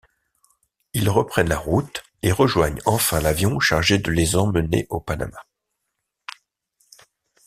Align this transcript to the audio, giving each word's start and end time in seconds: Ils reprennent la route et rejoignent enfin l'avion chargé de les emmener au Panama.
Ils 0.93 1.11
reprennent 1.11 1.49
la 1.49 1.59
route 1.59 2.01
et 2.23 2.31
rejoignent 2.31 2.81
enfin 2.87 3.21
l'avion 3.21 3.59
chargé 3.59 3.99
de 3.99 4.09
les 4.09 4.35
emmener 4.35 4.87
au 4.89 4.99
Panama. 4.99 5.37